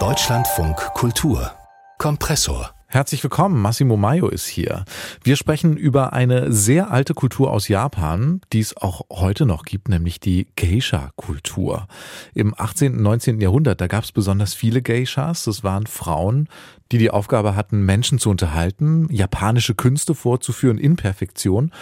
Deutschlandfunk 0.00 0.76
Kultur 0.94 1.52
Kompressor 1.96 2.74
Herzlich 2.88 3.22
willkommen, 3.24 3.60
Massimo 3.60 3.96
Maio 3.96 4.28
ist 4.28 4.46
hier. 4.46 4.84
Wir 5.24 5.34
sprechen 5.34 5.76
über 5.76 6.12
eine 6.12 6.52
sehr 6.52 6.92
alte 6.92 7.12
Kultur 7.12 7.50
aus 7.50 7.66
Japan, 7.66 8.40
die 8.52 8.60
es 8.60 8.76
auch 8.76 9.02
heute 9.10 9.46
noch 9.46 9.64
gibt, 9.64 9.88
nämlich 9.88 10.20
die 10.20 10.46
Geisha-Kultur. 10.54 11.88
Im 12.34 12.54
18. 12.56 12.94
und 12.94 13.02
19. 13.02 13.40
Jahrhundert, 13.40 13.80
da 13.80 13.88
gab 13.88 14.04
es 14.04 14.12
besonders 14.12 14.54
viele 14.54 14.80
Geishas. 14.80 15.42
Das 15.42 15.64
waren 15.64 15.88
Frauen, 15.88 16.48
die 16.94 16.98
die 16.98 17.10
Aufgabe 17.10 17.56
hatten, 17.56 17.84
Menschen 17.84 18.20
zu 18.20 18.30
unterhalten, 18.30 19.08
japanische 19.10 19.74
Künste 19.74 20.14
vorzuführen 20.14 20.78
in 20.78 20.94
Perfektion. 20.94 21.72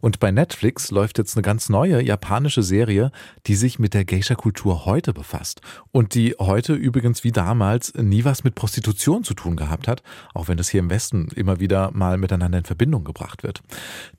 Und 0.00 0.18
bei 0.18 0.30
Netflix 0.30 0.90
läuft 0.90 1.18
jetzt 1.18 1.36
eine 1.36 1.42
ganz 1.42 1.68
neue 1.68 2.02
japanische 2.02 2.62
Serie, 2.62 3.12
die 3.46 3.54
sich 3.54 3.78
mit 3.78 3.92
der 3.92 4.06
Geisha-Kultur 4.06 4.86
heute 4.86 5.12
befasst. 5.12 5.60
Und 5.90 6.14
die 6.14 6.36
heute 6.38 6.72
übrigens 6.72 7.22
wie 7.22 7.32
damals 7.32 7.92
nie 7.96 8.24
was 8.24 8.44
mit 8.44 8.54
Prostitution 8.54 9.24
zu 9.24 9.34
tun 9.34 9.56
gehabt 9.56 9.88
hat, 9.88 10.02
auch 10.32 10.48
wenn 10.48 10.56
das 10.56 10.70
hier 10.70 10.80
im 10.80 10.88
Westen 10.88 11.28
immer 11.36 11.60
wieder 11.60 11.90
mal 11.92 12.16
miteinander 12.16 12.56
in 12.56 12.64
Verbindung 12.64 13.04
gebracht 13.04 13.42
wird. 13.42 13.60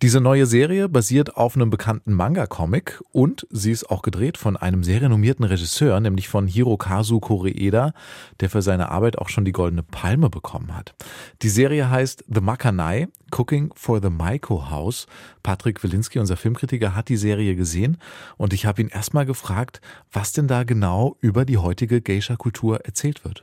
Diese 0.04 0.22
neue 0.22 0.46
Serie 0.46 0.88
basiert 0.88 1.36
auf 1.36 1.56
einem 1.56 1.72
bekannten 1.72 2.14
Manga-Comic 2.14 3.02
und 3.12 3.48
sie 3.50 3.72
ist 3.72 3.90
auch 3.90 4.04
gedreht 4.04 4.38
von 4.38 4.56
einem 4.56 4.84
sehr 4.84 5.02
renommierten 5.02 5.46
Regisseur, 5.46 6.00
nämlich 6.00 6.30
von 6.30 6.46
Hirokazu 6.46 7.20
Koreeda, 7.20 7.94
der 8.40 8.52
für 8.52 8.62
seine 8.62 8.92
Arbeit 8.92 9.18
auch 9.18 9.30
schon 9.30 9.46
die 9.46 9.52
Goldene 9.52 9.82
Palme 9.82 10.30
bekommen 10.30 10.43
hat. 10.44 10.94
Die 11.42 11.50
Serie 11.50 11.90
heißt 11.90 12.26
The 12.28 12.42
Makanai, 12.42 13.08
Cooking 13.32 13.72
for 13.76 14.02
the 14.02 14.10
Maiko 14.10 14.70
House. 14.70 15.08
Patrick 15.42 15.84
Wilinski, 15.84 16.20
unser 16.20 16.38
Filmkritiker, 16.38 16.96
hat 16.96 17.10
die 17.10 17.18
Serie 17.18 17.56
gesehen 17.56 17.98
und 18.38 18.54
ich 18.54 18.66
habe 18.66 18.82
ihn 18.82 18.90
erstmal 18.90 19.26
gefragt, 19.26 19.82
was 20.12 20.34
denn 20.34 20.48
da 20.48 20.64
genau 20.64 21.18
über 21.22 21.46
die 21.46 21.58
heutige 21.58 22.02
Geisha-Kultur 22.02 22.82
erzählt 22.86 23.26
wird. 23.26 23.42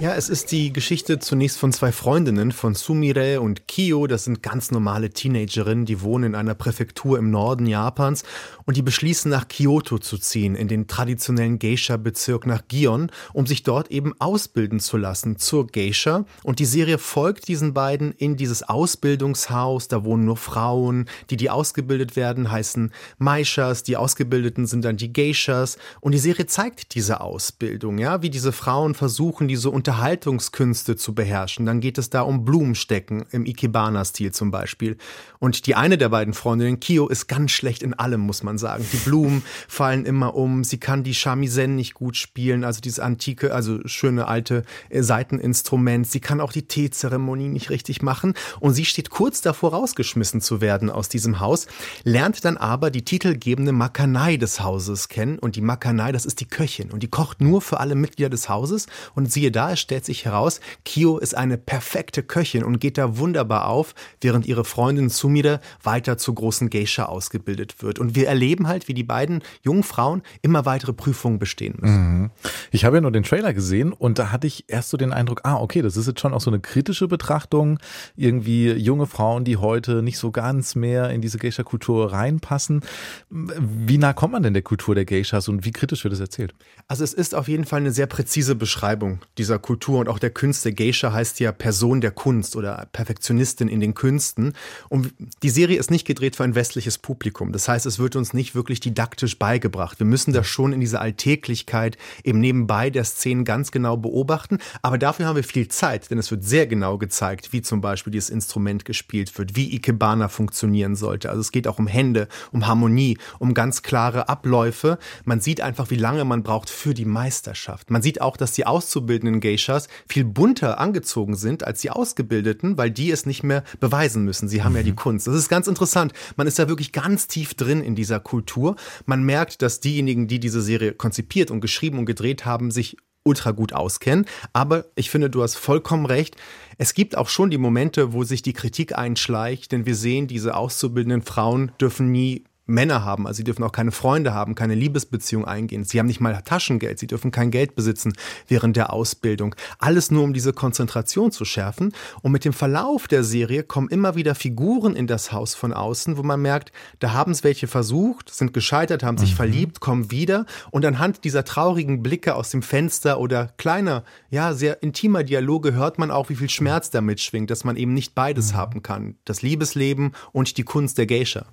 Ja, 0.00 0.14
es 0.14 0.28
ist 0.28 0.52
die 0.52 0.72
Geschichte 0.72 1.18
zunächst 1.18 1.58
von 1.58 1.72
zwei 1.72 1.90
Freundinnen, 1.90 2.52
von 2.52 2.76
Sumire 2.76 3.40
und 3.40 3.66
Kyo. 3.66 4.06
Das 4.06 4.22
sind 4.22 4.44
ganz 4.44 4.70
normale 4.70 5.10
Teenagerinnen, 5.10 5.86
die 5.86 6.02
wohnen 6.02 6.22
in 6.26 6.34
einer 6.36 6.54
Präfektur 6.54 7.18
im 7.18 7.32
Norden 7.32 7.66
Japans 7.66 8.22
und 8.64 8.76
die 8.76 8.82
beschließen 8.82 9.28
nach 9.28 9.48
Kyoto 9.48 9.98
zu 9.98 10.16
ziehen, 10.16 10.54
in 10.54 10.68
den 10.68 10.86
traditionellen 10.86 11.58
Geisha-Bezirk 11.58 12.46
nach 12.46 12.68
Gion, 12.68 13.10
um 13.32 13.48
sich 13.48 13.64
dort 13.64 13.90
eben 13.90 14.12
ausbilden 14.20 14.78
zu 14.78 14.98
lassen 14.98 15.36
zur 15.36 15.66
Geisha. 15.66 16.26
Und 16.44 16.60
die 16.60 16.64
Serie 16.64 16.98
folgt 16.98 17.48
diesen 17.48 17.74
beiden 17.74 18.12
in 18.12 18.36
dieses 18.36 18.62
Ausbildungshaus. 18.62 19.88
Da 19.88 20.04
wohnen 20.04 20.26
nur 20.26 20.36
Frauen. 20.36 21.06
Die, 21.30 21.36
die 21.36 21.50
ausgebildet 21.50 22.14
werden, 22.14 22.52
heißen 22.52 22.92
Maishas. 23.18 23.82
Die 23.82 23.96
Ausgebildeten 23.96 24.66
sind 24.66 24.84
dann 24.84 24.96
die 24.96 25.12
Geishas. 25.12 25.76
Und 26.00 26.12
die 26.12 26.18
Serie 26.18 26.46
zeigt 26.46 26.94
diese 26.94 27.20
Ausbildung, 27.20 27.98
ja, 27.98 28.22
wie 28.22 28.30
diese 28.30 28.52
Frauen 28.52 28.94
versuchen, 28.94 29.48
diese 29.48 29.70
Unterhaltungskünste 29.88 30.96
zu 30.96 31.14
beherrschen. 31.14 31.64
Dann 31.64 31.80
geht 31.80 31.96
es 31.96 32.10
da 32.10 32.20
um 32.20 32.44
Blumenstecken 32.44 33.24
im 33.30 33.46
Ikebana-Stil 33.46 34.32
zum 34.32 34.50
Beispiel. 34.50 34.98
Und 35.38 35.66
die 35.66 35.76
eine 35.76 35.96
der 35.96 36.10
beiden 36.10 36.34
Freundinnen, 36.34 36.78
Kyo, 36.78 37.08
ist 37.08 37.26
ganz 37.26 37.52
schlecht 37.52 37.82
in 37.82 37.94
allem, 37.94 38.20
muss 38.20 38.42
man 38.42 38.58
sagen. 38.58 38.84
Die 38.92 38.98
Blumen 38.98 39.42
fallen 39.68 40.04
immer 40.04 40.34
um. 40.34 40.62
Sie 40.62 40.76
kann 40.76 41.04
die 41.04 41.14
Shamisen 41.14 41.74
nicht 41.74 41.94
gut 41.94 42.18
spielen, 42.18 42.64
also 42.64 42.82
dieses 42.82 43.00
antike, 43.00 43.54
also 43.54 43.78
schöne 43.86 44.28
alte 44.28 44.64
äh, 44.90 45.02
Seiteninstrument. 45.02 46.06
Sie 46.06 46.20
kann 46.20 46.42
auch 46.42 46.52
die 46.52 46.68
Teezeremonie 46.68 47.48
nicht 47.48 47.70
richtig 47.70 48.02
machen. 48.02 48.34
Und 48.60 48.74
sie 48.74 48.84
steht 48.84 49.08
kurz 49.08 49.40
davor, 49.40 49.72
rausgeschmissen 49.72 50.42
zu 50.42 50.60
werden 50.60 50.90
aus 50.90 51.08
diesem 51.08 51.40
Haus, 51.40 51.66
lernt 52.04 52.44
dann 52.44 52.58
aber 52.58 52.90
die 52.90 53.06
titelgebende 53.06 53.72
Makanai 53.72 54.36
des 54.36 54.60
Hauses 54.60 55.08
kennen. 55.08 55.38
Und 55.38 55.56
die 55.56 55.62
Makanai, 55.62 56.12
das 56.12 56.26
ist 56.26 56.40
die 56.40 56.46
Köchin. 56.46 56.90
Und 56.90 57.02
die 57.02 57.08
kocht 57.08 57.40
nur 57.40 57.62
für 57.62 57.80
alle 57.80 57.94
Mitglieder 57.94 58.28
des 58.28 58.50
Hauses. 58.50 58.86
Und 59.14 59.32
siehe 59.32 59.50
da, 59.50 59.77
stellt 59.78 60.04
sich 60.04 60.24
heraus, 60.24 60.60
Kyo 60.84 61.18
ist 61.18 61.36
eine 61.36 61.58
perfekte 61.58 62.22
Köchin 62.22 62.64
und 62.64 62.80
geht 62.80 62.98
da 62.98 63.18
wunderbar 63.18 63.68
auf, 63.68 63.94
während 64.20 64.46
ihre 64.46 64.64
Freundin 64.64 65.08
Sumire 65.08 65.60
weiter 65.82 66.18
zur 66.18 66.34
großen 66.34 66.70
Geisha 66.70 67.04
ausgebildet 67.04 67.82
wird. 67.82 67.98
Und 67.98 68.14
wir 68.14 68.28
erleben 68.28 68.68
halt, 68.68 68.88
wie 68.88 68.94
die 68.94 69.04
beiden 69.04 69.42
jungen 69.62 69.82
Frauen 69.82 70.22
immer 70.42 70.64
weitere 70.66 70.92
Prüfungen 70.92 71.38
bestehen 71.38 71.76
müssen. 71.80 72.22
Mhm. 72.22 72.30
Ich 72.70 72.84
habe 72.84 72.96
ja 72.96 73.00
nur 73.00 73.12
den 73.12 73.22
Trailer 73.22 73.52
gesehen 73.52 73.92
und 73.92 74.18
da 74.18 74.32
hatte 74.32 74.46
ich 74.46 74.64
erst 74.68 74.90
so 74.90 74.96
den 74.96 75.12
Eindruck, 75.12 75.40
ah, 75.44 75.56
okay, 75.56 75.82
das 75.82 75.96
ist 75.96 76.06
jetzt 76.06 76.20
schon 76.20 76.34
auch 76.34 76.40
so 76.40 76.50
eine 76.50 76.60
kritische 76.60 77.08
Betrachtung. 77.08 77.78
Irgendwie 78.16 78.72
junge 78.72 79.06
Frauen, 79.06 79.44
die 79.44 79.56
heute 79.56 80.02
nicht 80.02 80.18
so 80.18 80.30
ganz 80.30 80.74
mehr 80.74 81.10
in 81.10 81.20
diese 81.20 81.38
Geisha-Kultur 81.38 82.12
reinpassen. 82.12 82.82
Wie 83.30 83.98
nah 83.98 84.12
kommt 84.12 84.32
man 84.32 84.42
denn 84.42 84.54
der 84.54 84.62
Kultur 84.62 84.94
der 84.94 85.04
Geishas 85.04 85.48
und 85.48 85.64
wie 85.64 85.72
kritisch 85.72 86.04
wird 86.04 86.14
es 86.14 86.20
erzählt? 86.20 86.54
Also 86.86 87.04
es 87.04 87.14
ist 87.14 87.34
auf 87.34 87.48
jeden 87.48 87.64
Fall 87.64 87.80
eine 87.80 87.92
sehr 87.92 88.06
präzise 88.06 88.54
Beschreibung 88.54 89.20
dieser 89.36 89.58
Kultur. 89.58 89.67
Kultur 89.68 89.98
und 89.98 90.08
auch 90.08 90.18
der 90.18 90.30
Künste. 90.30 90.72
Geisha 90.72 91.12
heißt 91.12 91.40
ja 91.40 91.52
Person 91.52 92.00
der 92.00 92.10
Kunst 92.10 92.56
oder 92.56 92.88
Perfektionistin 92.94 93.68
in 93.68 93.80
den 93.80 93.92
Künsten. 93.92 94.54
Und 94.88 95.12
die 95.42 95.50
Serie 95.50 95.78
ist 95.78 95.90
nicht 95.90 96.06
gedreht 96.06 96.36
für 96.36 96.44
ein 96.44 96.54
westliches 96.54 96.96
Publikum. 96.96 97.52
Das 97.52 97.68
heißt, 97.68 97.84
es 97.84 97.98
wird 97.98 98.16
uns 98.16 98.32
nicht 98.32 98.54
wirklich 98.54 98.80
didaktisch 98.80 99.38
beigebracht. 99.38 99.98
Wir 99.98 100.06
müssen 100.06 100.32
das 100.32 100.46
schon 100.46 100.72
in 100.72 100.80
dieser 100.80 101.02
Alltäglichkeit 101.02 101.98
eben 102.24 102.40
nebenbei 102.40 102.88
der 102.88 103.04
Szenen 103.04 103.44
ganz 103.44 103.70
genau 103.70 103.98
beobachten. 103.98 104.56
Aber 104.80 104.96
dafür 104.96 105.26
haben 105.26 105.36
wir 105.36 105.44
viel 105.44 105.68
Zeit, 105.68 106.10
denn 106.10 106.16
es 106.16 106.30
wird 106.30 106.44
sehr 106.44 106.66
genau 106.66 106.96
gezeigt, 106.96 107.52
wie 107.52 107.60
zum 107.60 107.82
Beispiel 107.82 108.10
dieses 108.10 108.30
Instrument 108.30 108.86
gespielt 108.86 109.36
wird, 109.36 109.54
wie 109.54 109.74
Ikebana 109.74 110.28
funktionieren 110.28 110.96
sollte. 110.96 111.28
Also 111.28 111.42
es 111.42 111.52
geht 111.52 111.68
auch 111.68 111.78
um 111.78 111.88
Hände, 111.88 112.28
um 112.52 112.66
Harmonie, 112.66 113.18
um 113.38 113.52
ganz 113.52 113.82
klare 113.82 114.30
Abläufe. 114.30 114.96
Man 115.26 115.42
sieht 115.42 115.60
einfach, 115.60 115.90
wie 115.90 115.96
lange 115.96 116.24
man 116.24 116.42
braucht 116.42 116.70
für 116.70 116.94
die 116.94 117.04
Meisterschaft. 117.04 117.90
Man 117.90 118.00
sieht 118.00 118.22
auch, 118.22 118.38
dass 118.38 118.52
die 118.52 118.64
auszubildenden 118.64 119.40
Geishas 119.40 119.57
Geishas 119.58 119.88
viel 120.08 120.24
bunter 120.24 120.78
angezogen 120.78 121.36
sind 121.36 121.64
als 121.64 121.80
die 121.80 121.90
Ausgebildeten, 121.90 122.78
weil 122.78 122.90
die 122.90 123.10
es 123.10 123.26
nicht 123.26 123.42
mehr 123.42 123.64
beweisen 123.80 124.24
müssen. 124.24 124.48
Sie 124.48 124.62
haben 124.62 124.72
mhm. 124.72 124.78
ja 124.78 124.82
die 124.84 124.92
mhm. 124.92 124.96
Kunst. 124.96 125.26
Das 125.26 125.34
ist 125.34 125.48
ganz 125.48 125.66
interessant. 125.66 126.12
Man 126.36 126.46
ist 126.46 126.58
da 126.58 126.68
wirklich 126.68 126.92
ganz 126.92 127.26
tief 127.26 127.54
drin 127.54 127.82
in 127.82 127.94
dieser 127.94 128.20
Kultur. 128.20 128.76
Man 129.04 129.24
merkt, 129.24 129.62
dass 129.62 129.80
diejenigen, 129.80 130.28
die 130.28 130.40
diese 130.40 130.62
Serie 130.62 130.92
konzipiert 130.92 131.50
und 131.50 131.60
geschrieben 131.60 131.98
und 131.98 132.06
gedreht 132.06 132.44
haben, 132.44 132.70
sich 132.70 132.96
ultra 133.24 133.50
gut 133.50 133.72
auskennen. 133.72 134.24
Aber 134.52 134.86
ich 134.94 135.10
finde, 135.10 135.28
du 135.28 135.42
hast 135.42 135.56
vollkommen 135.56 136.06
recht. 136.06 136.36
Es 136.78 136.94
gibt 136.94 137.16
auch 137.16 137.28
schon 137.28 137.50
die 137.50 137.58
Momente, 137.58 138.12
wo 138.12 138.24
sich 138.24 138.42
die 138.42 138.52
Kritik 138.52 138.96
einschleicht, 138.96 139.72
denn 139.72 139.84
wir 139.84 139.96
sehen, 139.96 140.28
diese 140.28 140.56
auszubildenden 140.56 141.22
Frauen 141.22 141.72
dürfen 141.80 142.10
nie 142.10 142.44
Männer 142.68 143.04
haben. 143.04 143.26
Also 143.26 143.38
sie 143.38 143.44
dürfen 143.44 143.64
auch 143.64 143.72
keine 143.72 143.90
Freunde 143.90 144.34
haben, 144.34 144.54
keine 144.54 144.74
Liebesbeziehung 144.74 145.44
eingehen. 145.44 145.84
Sie 145.84 145.98
haben 145.98 146.06
nicht 146.06 146.20
mal 146.20 146.40
Taschengeld. 146.42 146.98
Sie 146.98 147.06
dürfen 147.06 147.30
kein 147.30 147.50
Geld 147.50 147.74
besitzen 147.74 148.12
während 148.46 148.76
der 148.76 148.92
Ausbildung. 148.92 149.54
Alles 149.78 150.10
nur, 150.10 150.22
um 150.22 150.34
diese 150.34 150.52
Konzentration 150.52 151.32
zu 151.32 151.44
schärfen. 151.44 151.92
Und 152.22 152.32
mit 152.32 152.44
dem 152.44 152.52
Verlauf 152.52 153.08
der 153.08 153.24
Serie 153.24 153.62
kommen 153.62 153.88
immer 153.88 154.14
wieder 154.14 154.34
Figuren 154.34 154.94
in 154.94 155.06
das 155.06 155.32
Haus 155.32 155.54
von 155.54 155.72
außen, 155.72 156.16
wo 156.18 156.22
man 156.22 156.40
merkt, 156.40 156.70
da 156.98 157.12
haben 157.12 157.32
es 157.32 157.42
welche 157.42 157.66
versucht, 157.66 158.32
sind 158.32 158.52
gescheitert, 158.52 159.02
haben 159.02 159.18
sich 159.18 159.32
mhm. 159.32 159.36
verliebt, 159.36 159.80
kommen 159.80 160.10
wieder. 160.10 160.44
Und 160.70 160.84
anhand 160.84 161.24
dieser 161.24 161.44
traurigen 161.44 162.02
Blicke 162.02 162.34
aus 162.34 162.50
dem 162.50 162.62
Fenster 162.62 163.18
oder 163.18 163.46
kleiner, 163.56 164.04
ja, 164.30 164.52
sehr 164.52 164.82
intimer 164.82 165.24
Dialoge 165.24 165.72
hört 165.72 165.98
man 165.98 166.10
auch, 166.10 166.28
wie 166.28 166.36
viel 166.36 166.50
Schmerz 166.50 166.90
damit 166.90 167.20
schwingt, 167.20 167.50
dass 167.50 167.64
man 167.64 167.76
eben 167.76 167.94
nicht 167.94 168.14
beides 168.14 168.52
mhm. 168.52 168.56
haben 168.56 168.82
kann. 168.82 169.16
Das 169.24 169.40
Liebesleben 169.40 170.12
und 170.32 170.58
die 170.58 170.64
Kunst 170.64 170.98
der 170.98 171.06
Geisha. 171.06 171.46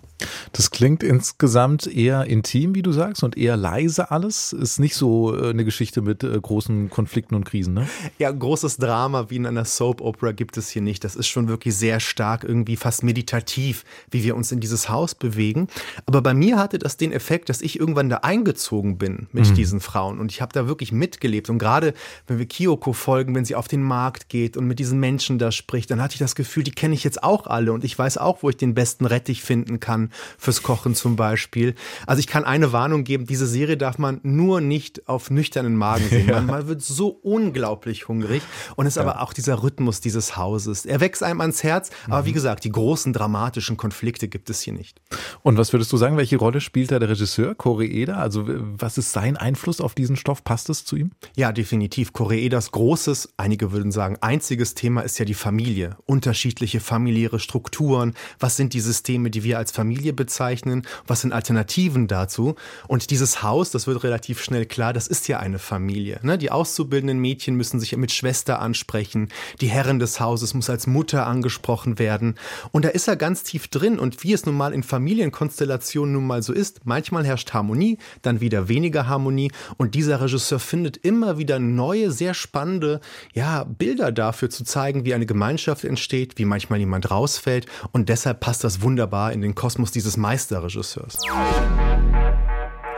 Das 0.52 0.72
klingt 0.72 1.03
insgesamt 1.06 1.88
eher 1.88 2.26
intim, 2.26 2.76
wie 2.76 2.82
du 2.82 2.92
sagst, 2.92 3.24
und 3.24 3.38
eher 3.38 3.58
leise 3.58 4.12
alles. 4.12 4.54
Ist 4.54 4.80
nicht 4.80 4.96
so 4.96 5.36
äh, 5.36 5.50
eine 5.50 5.66
Geschichte 5.66 6.02
mit 6.02 6.24
äh, 6.24 6.40
großen 6.40 6.90
Konflikten 6.90 7.36
und 7.36 7.46
Krisen, 7.46 7.74
ne? 7.74 7.88
Ja, 8.20 8.32
großes 8.32 8.78
Drama 8.78 9.30
wie 9.30 9.38
in 9.38 9.46
einer 9.46 9.66
Soap 9.66 10.02
Opera 10.02 10.32
gibt 10.32 10.58
es 10.58 10.70
hier 10.70 10.82
nicht. 10.82 11.04
Das 11.04 11.16
ist 11.16 11.28
schon 11.28 11.48
wirklich 11.48 11.76
sehr 11.76 12.00
stark, 12.00 12.44
irgendwie 12.44 12.76
fast 12.76 13.04
meditativ, 13.04 13.86
wie 14.12 14.24
wir 14.24 14.36
uns 14.36 14.52
in 14.52 14.60
dieses 14.60 14.90
Haus 14.90 15.16
bewegen. 15.16 15.68
Aber 16.06 16.22
bei 16.22 16.34
mir 16.34 16.58
hatte 16.58 16.80
das 16.80 16.98
den 16.98 17.12
Effekt, 17.12 17.50
dass 17.50 17.62
ich 17.62 17.80
irgendwann 17.80 18.10
da 18.10 18.18
eingezogen 18.18 18.98
bin 18.98 19.28
mit 19.32 19.50
mhm. 19.50 19.56
diesen 19.56 19.80
Frauen 19.80 20.20
und 20.20 20.32
ich 20.32 20.41
habe 20.41 20.53
da 20.53 20.68
wirklich 20.68 20.91
mitgelebt. 20.91 21.50
Und 21.50 21.59
gerade 21.59 21.94
wenn 22.28 22.40
wir 22.40 22.46
Kyoko 22.46 22.94
folgen, 22.94 23.35
wenn 23.35 23.46
sie 23.46 23.56
auf 23.56 23.68
den 23.68 23.84
Markt 23.84 24.29
geht 24.29 24.58
und 24.58 24.66
mit 24.68 24.79
diesen 24.79 25.00
Menschen 25.00 25.38
da 25.40 25.52
spricht, 25.52 25.91
dann 25.91 26.02
hatte 26.02 26.14
ich 26.14 26.20
das 26.20 26.35
Gefühl, 26.35 26.64
die 26.64 26.72
kenne 26.72 26.96
ich 26.96 27.03
jetzt 27.03 27.24
auch 27.24 27.47
alle 27.47 27.74
und 27.74 27.84
ich 27.84 27.97
weiß 27.97 28.18
auch, 28.18 28.44
wo 28.44 28.50
ich 28.50 28.58
den 28.58 28.74
besten 28.74 29.06
Rettich 29.06 29.44
finden 29.44 29.79
kann 29.79 30.12
fürs 30.38 30.64
Kochen 30.64 30.95
zum 30.96 31.16
Beispiel. 31.16 31.76
Also 32.08 32.20
ich 32.20 32.28
kann 32.28 32.44
eine 32.44 32.72
Warnung 32.72 33.03
geben, 33.03 33.26
diese 33.26 33.47
Serie 33.47 33.78
darf 33.78 33.97
man 33.97 34.20
nur 34.24 34.62
nicht 34.62 35.08
auf 35.08 35.30
nüchternen 35.30 35.76
Magen 35.76 36.08
sehen. 36.09 36.16
Ja. 36.26 36.42
Man 36.42 36.68
wird 36.68 36.82
so 36.82 37.09
unglaublich 37.09 38.08
hungrig 38.08 38.42
und 38.76 38.88
es 38.88 38.94
ist 38.94 38.96
ja. 38.96 39.03
aber 39.03 39.22
auch 39.22 39.32
dieser 39.32 39.62
Rhythmus 39.62 40.02
dieses 40.02 40.36
Hauses. 40.38 40.86
Er 40.86 41.00
wächst 41.00 41.22
einem 41.22 41.40
ans 41.40 41.62
Herz, 41.62 41.92
aber 42.08 42.24
mhm. 42.24 42.26
wie 42.26 42.32
gesagt, 42.32 42.64
die 42.64 42.72
großen 42.72 43.14
dramatischen 43.14 43.78
Konflikte 43.78 44.28
gibt 44.28 44.50
es 44.50 44.62
hier 44.62 44.74
nicht. 44.74 45.02
Und 45.44 45.58
was 45.58 45.72
würdest 45.72 45.94
du 45.94 45.97
sagen, 45.97 46.18
welche 46.18 46.38
Rolle 46.38 46.62
spielt 46.62 46.92
da 46.92 47.00
der 47.00 47.09
Regisseur 47.09 47.53
Koreeda? 47.53 48.16
Also 48.16 48.46
was 48.48 48.98
ist 48.98 49.12
sein 49.12 49.38
Einfluss 49.38 49.82
auf 49.82 49.94
diesen 49.94 50.16
Stoff? 50.16 50.44
Passt 50.44 50.70
es 50.70 50.86
zu 50.86 50.96
ihm? 50.96 51.12
Ja, 51.36 51.52
definitiv. 51.52 52.14
Koreedas 52.14 52.72
großes, 52.72 53.34
einige 53.38 53.72
würden 53.72 53.91
sagen, 53.91 54.18
einziges 54.22 54.74
Thema 54.74 55.02
ist 55.02 55.20
ja 55.20 55.26
die 55.26 55.34
Familie. 55.34 55.98
Unterschiedliche 56.06 56.80
familiäre 56.80 57.40
Strukturen. 57.40 58.14
Was 58.40 58.58
sind 58.58 58.74
die 58.74 58.80
Systeme, 58.80 59.30
die 59.30 59.44
wir 59.44 59.58
als 59.58 59.72
Familie 59.72 60.14
bezeichnen? 60.14 60.84
Was 61.08 61.22
sind 61.22 61.34
Alternativen 61.34 62.08
dazu. 62.08 62.55
Und 62.87 63.09
dieses 63.11 63.43
Haus, 63.43 63.72
das 63.72 63.87
wird 63.87 64.03
relativ 64.03 64.41
schnell 64.41 64.66
klar, 64.66 64.93
das 64.93 65.08
ist 65.08 65.28
ja 65.28 65.40
eine 65.40 65.59
Familie. 65.59 66.20
Ne? 66.23 66.37
Die 66.37 66.52
auszubildenden 66.52 67.20
Mädchen 67.20 67.55
müssen 67.55 67.79
sich 67.79 67.96
mit 67.96 68.11
Schwester 68.11 68.59
ansprechen, 68.59 69.29
die 69.61 69.67
Herren 69.67 69.99
des 69.99 70.20
Hauses 70.20 70.53
muss 70.53 70.70
als 70.70 70.87
Mutter 70.87 71.28
angesprochen 71.28 71.99
werden. 71.99 72.35
Und 72.72 72.85
da 72.85 72.90
ist 72.90 73.08
er 73.08 73.16
ganz 73.16 73.43
tief 73.43 73.67
drin. 73.67 73.99
Und 73.99 74.23
wie 74.23 74.34
es 74.34 74.46
nun 74.46 74.55
mal 74.55 74.73
in 74.73 74.84
Familienkonstellationen 74.84 76.14
nun 76.14 76.28
mal 76.28 76.43
so 76.43 76.53
ist, 76.53 76.82
manchmal 76.85 77.26
herrscht 77.26 77.53
Harmonie, 77.53 77.97
dann 78.22 78.41
wieder 78.41 78.67
weniger 78.67 79.08
Harmonie. 79.08 79.52
Und 79.78 79.96
dieser 79.96 80.22
Regisseur 80.22 80.59
findet 80.59 80.97
immer 80.97 81.38
wieder 81.38 81.59
neue, 81.59 82.11
sehr 82.11 82.34
spannende 82.34 83.02
ja, 83.34 83.64
Bilder 83.64 84.11
dafür 84.11 84.49
zu 84.49 84.64
zeigen, 84.64 85.05
wie 85.05 85.14
eine 85.14 85.26
Gemeinschaft 85.26 85.84
entsteht, 85.84 86.38
wie 86.38 86.46
manchmal 86.46 86.79
jemand 86.79 87.11
rausfällt. 87.11 87.66
Und 87.91 88.09
deshalb 88.09 88.40
passt 88.40 88.64
das 88.64 88.81
wunderbar 88.81 89.34
in 89.34 89.41
den 89.41 89.55
Kosmos 89.55 89.91
dieses 89.91 90.17
Meisterregisseurs. 90.66 91.20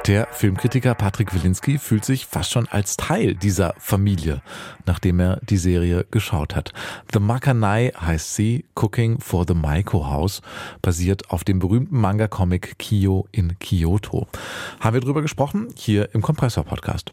Der 0.06 0.28
Filmkritiker 0.32 0.96
Patrick 0.96 1.34
Wilinski 1.34 1.78
fühlt 1.78 2.06
sich 2.06 2.26
fast 2.26 2.52
schon 2.52 2.66
als 2.70 2.96
Teil 2.96 3.36
dieser 3.36 3.74
Familie, 3.78 4.42
nachdem 4.86 5.20
er 5.20 5.42
die 5.42 5.58
Serie 5.58 6.06
geschaut 6.12 6.56
hat. 6.56 6.72
The 7.12 7.20
Makanai 7.20 7.92
heißt 8.00 8.36
sie, 8.36 8.64
Cooking 8.76 9.20
for 9.20 9.44
the 9.46 9.54
Maiko 9.54 10.06
House, 10.06 10.42
basiert 10.82 11.30
auf 11.30 11.44
dem 11.44 11.60
berühmten 11.60 12.00
Manga-Comic 12.00 12.80
Kyo 12.80 13.28
in 13.34 13.60
Kyoto. 13.60 14.28
Haben 14.80 14.94
wir 14.94 15.02
drüber 15.02 15.22
gesprochen? 15.22 15.68
Hier 15.76 16.14
im 16.14 16.22
Kompressor-Podcast. 16.22 17.12